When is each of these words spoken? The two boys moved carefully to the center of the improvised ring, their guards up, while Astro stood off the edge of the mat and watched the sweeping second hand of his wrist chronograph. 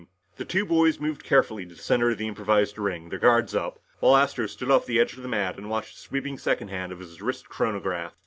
The 0.37 0.45
two 0.45 0.65
boys 0.65 0.99
moved 0.99 1.23
carefully 1.23 1.63
to 1.67 1.75
the 1.75 1.79
center 1.79 2.09
of 2.09 2.17
the 2.17 2.27
improvised 2.27 2.79
ring, 2.79 3.09
their 3.09 3.19
guards 3.19 3.53
up, 3.53 3.77
while 3.99 4.17
Astro 4.17 4.47
stood 4.47 4.71
off 4.71 4.87
the 4.87 4.99
edge 4.99 5.15
of 5.15 5.21
the 5.21 5.29
mat 5.29 5.57
and 5.59 5.69
watched 5.69 5.93
the 5.93 6.01
sweeping 6.01 6.39
second 6.39 6.69
hand 6.69 6.91
of 6.91 6.97
his 6.97 7.21
wrist 7.21 7.49
chronograph. 7.49 8.13